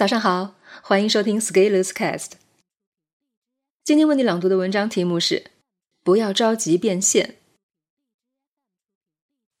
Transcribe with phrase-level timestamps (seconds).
[0.00, 2.30] 早上好，欢迎收听 Scalers Cast。
[3.84, 5.50] 今天为你朗读的文章题目是
[6.02, 7.36] “不要着急变现”。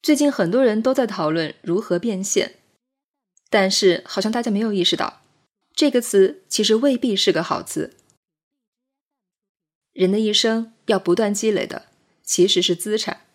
[0.00, 2.54] 最近很多人都在讨论如何变现，
[3.50, 5.20] 但是好像大家没有意识到，
[5.74, 7.94] 这个词其实未必是个好词。
[9.92, 11.88] 人的一生要不断积累的
[12.22, 13.26] 其实是资产，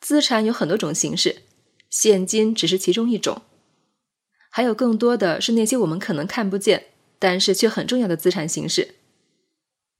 [0.00, 1.42] 资产有很多种形式，
[1.90, 3.42] 现金只是其中一种。
[4.56, 6.86] 还有更多的是那些我们可能看不见，
[7.18, 8.94] 但是却很重要的资产形式，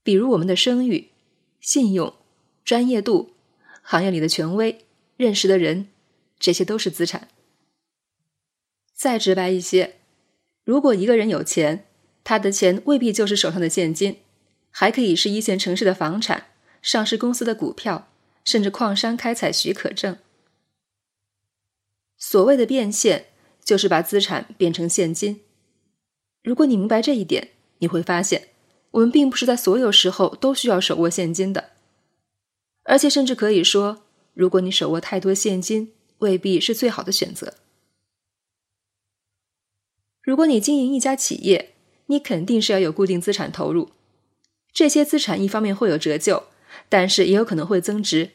[0.05, 1.11] 比如我们的声誉、
[1.59, 2.15] 信用、
[2.65, 3.33] 专业度、
[3.83, 4.87] 行业里的权威、
[5.17, 5.89] 认识的人，
[6.39, 7.27] 这些都是资产。
[8.95, 9.97] 再直白一些，
[10.63, 11.89] 如果一个人有钱，
[12.23, 14.19] 他的钱未必就是手上的现金，
[14.71, 16.47] 还可以是一线城市的房产、
[16.81, 18.07] 上市公司的股票，
[18.45, 20.17] 甚至矿山开采许可证。
[22.17, 23.27] 所谓的变现。
[23.65, 25.41] 就是把资产变成现金。
[26.43, 28.49] 如果你明白这一点，你会发现，
[28.93, 31.71] 我们并不是在所有时候都需要手握现金的。
[32.85, 34.03] 而且，甚至可以说，
[34.35, 37.55] 如果你手握太多现金，未必是最好的选择。
[40.23, 41.75] 如果你经营一家企业，
[42.07, 43.91] 你肯定是要有固定资产投入。
[44.73, 46.45] 这些资产一方面会有折旧，
[46.89, 48.33] 但是也有可能会增值，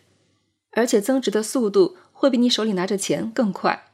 [0.72, 3.89] 而且增值的速度会比你手里拿着钱更快。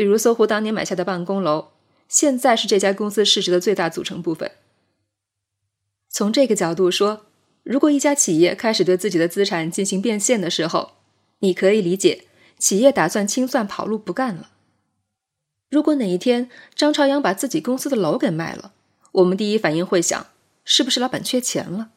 [0.00, 1.72] 比如搜狐当年买下的办公楼，
[2.08, 4.52] 现在是这家公司市值的最大组成部分。
[6.08, 7.26] 从这个角度说，
[7.64, 10.92] 如果一家企业开始对自己的资产进行变现的时候，
[11.40, 12.24] 你可以理解
[12.56, 14.52] 企业打算清算跑路不干了。
[15.68, 18.72] 如果哪一天张朝阳把自己公司的楼给卖了，
[19.12, 20.28] 我们第一反应会想，
[20.64, 21.90] 是不是老板缺钱了？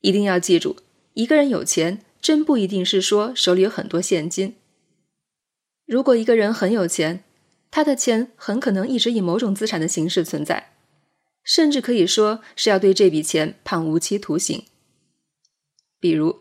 [0.00, 0.78] 一定要记住，
[1.12, 4.54] 一个人有钱，真不一定是说手里有很多现金。
[5.88, 7.24] 如果一个人很有钱，
[7.70, 10.74] 他的钱很可能一直以某种资产的形式存在，
[11.42, 14.66] 甚至可以说是要对这笔钱判无期徒刑。
[15.98, 16.40] 比如，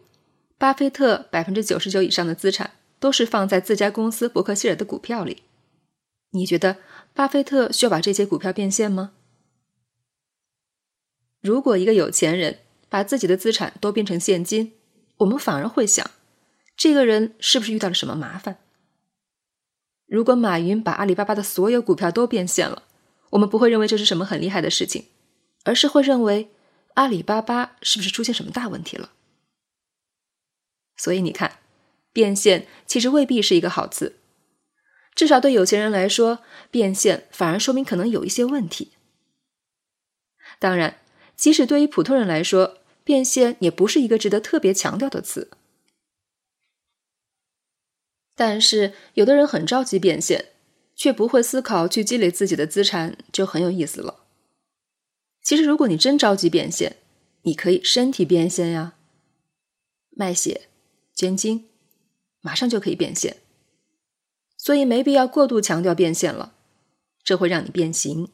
[0.57, 5.44] 巴菲特百分之九十九以上的资产都是放在自家公司伯克希尔的股票里。
[6.31, 6.75] 你觉得
[7.13, 9.13] 巴菲特需要把这些股票变现吗？
[11.39, 14.73] 如果一个有钱人把自己的资产都变成现金，
[15.19, 16.11] 我们反而会想，
[16.75, 18.57] 这个人是不是遇到了什么麻烦？
[20.07, 22.84] 如果马云把阿里巴巴的所有股票都变现了，
[23.31, 25.06] 我们不会认为这是什么很厉害的事情，
[25.66, 26.50] 而是会认为
[26.94, 29.12] 阿里巴巴是不是出现什么大问题了？
[30.96, 31.59] 所以你看，
[32.13, 34.16] 变现其实未必是一个好词，
[35.13, 36.40] 至少对有钱人来说，
[36.72, 38.94] 变现反而说明可能有一些问题。
[40.57, 41.01] 当然，
[41.35, 45.51] 即使对于普通人来说，变现也不是一个值得特别强调的词。
[48.37, 50.49] 但是，有的人很着急变现，
[50.95, 54.27] 却不会思考去积累自己的资产，就很有意思了。
[55.41, 56.97] 其实，如果你真着急变现，
[57.41, 58.93] 你可以身体变现呀，
[60.11, 60.67] 卖血、
[61.15, 61.65] 捐精，
[62.41, 63.37] 马上就可以变现。
[64.55, 66.53] 所以，没必要过度强调变现了，
[67.23, 68.29] 这会让你变形。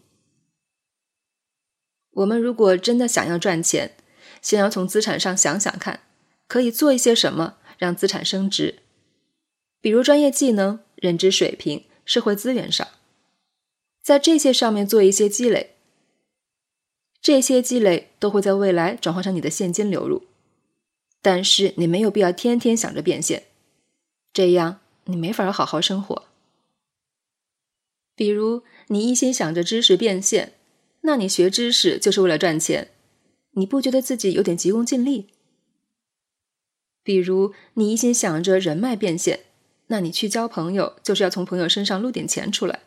[2.12, 3.96] 我们如果真的想要赚钱，
[4.42, 6.02] 先要从资产上想想看，
[6.50, 8.83] 可以做一些什么让资产升值。
[9.84, 12.88] 比如专业技能、认知水平、社会资源上，
[14.02, 15.76] 在这些上面做一些积累，
[17.22, 20.24] 这些积累都会在未来转换成你的现金流入。
[21.22, 23.44] 但是你没有必要天天想着变现，
[24.32, 26.28] 这样你没法好好生活。
[28.16, 30.54] 比如你一心想着知识变现，
[31.02, 32.92] 那你学知识就是为了赚钱，
[33.52, 35.28] 你不觉得自己有点急功近利？
[37.04, 39.42] 比如你一心想着人脉变现。
[39.88, 42.80] 那你去交朋友，就是要从朋友身上撸点钱出来，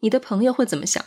[0.00, 1.04] 你的朋友会怎么想？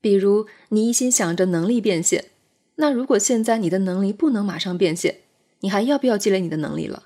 [0.00, 2.30] 比如你一心想着能力变现，
[2.76, 5.20] 那如果现在你的能力不能马上变现，
[5.60, 7.04] 你还要不要积累你的能力了？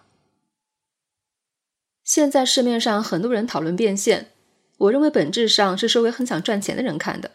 [2.03, 4.31] 现在市面上很多人讨论变现，
[4.79, 7.33] 我认为本质上是说给很想赚钱的人看的，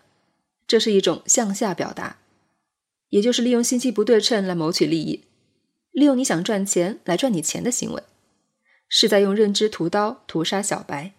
[0.65, 2.18] 这是一种向下表达，
[3.10, 5.24] 也就是利用信息不对称来谋取利益，
[5.92, 8.04] 利用你想赚钱来赚你钱的行为。
[8.95, 11.13] 是在用认知屠刀屠杀小白。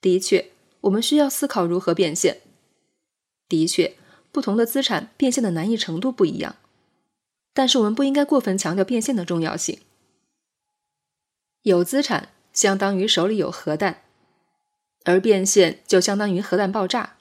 [0.00, 0.50] 的确，
[0.80, 2.40] 我们需要思考如何变现。
[3.50, 3.94] 的确，
[4.32, 6.56] 不同的资产变现的难易程度不一样，
[7.52, 9.78] 但是我们不应该过分强调变现的重要性。
[11.60, 14.04] 有资产相当于手里有核弹，
[15.04, 17.18] 而变现就相当于核弹爆炸。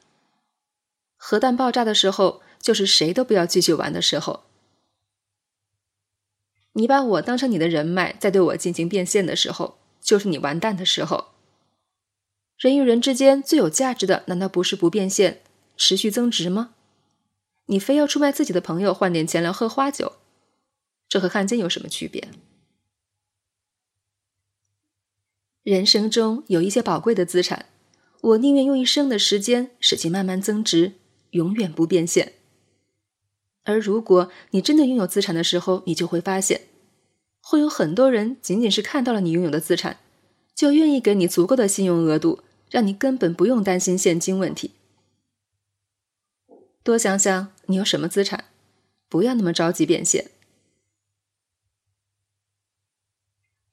[1.17, 4.46] 核弹爆炸的时候，就是谁都不要继续玩的时候。
[6.77, 11.29] 你把我当成你的人脉，在对我进行变现的时候，就是你完蛋的时候。
[12.55, 15.41] 人与人之间最有价值的，难道不是不变现、
[15.75, 16.75] 持续增值吗？
[17.65, 20.13] 你非要出卖自己的朋友换点钱来喝花酒，
[21.09, 22.27] 这和汉奸有什么区别？
[25.63, 27.65] 人生中有一些宝贵的资产，
[28.21, 30.93] 我宁愿用一生的时间使其慢慢增值，
[31.31, 32.33] 永远不变现。
[33.67, 36.61] 而如果你真的拥有资产的时候，你就会发现，
[37.41, 39.97] 会有很多人仅仅是看到了你拥有的资产，
[40.55, 42.39] 就愿意给你足够的信用额度，
[42.71, 44.71] 让你根本不用担心现金问题。
[46.81, 48.45] 多想想你有什么资产，
[49.09, 50.31] 不要那么着急变现。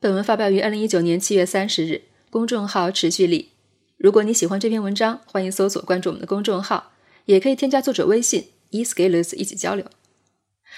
[0.00, 3.50] 本文发表于二零一九年七月三十日，公众号持续力。
[3.96, 6.90] 如果你喜欢这篇文章，欢迎搜索关注我们的公众号，
[7.26, 8.48] 也可以添加作者微信。
[8.74, 9.88] E scalers 一起交流，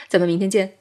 [0.09, 0.77] 咱们明天见。